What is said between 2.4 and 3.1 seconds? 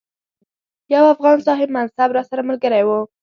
ملګری وو.